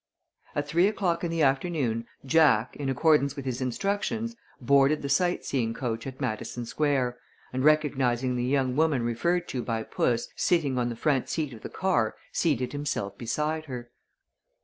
[0.55, 5.45] At three o'clock in the afternoon Jack, in accordance with his instructions, boarded the sight
[5.45, 7.19] seeing coach at Madison Square,
[7.53, 11.61] and, recognizing the young woman referred to by puss sitting on the front seat of
[11.61, 13.91] the car, seated himself beside her.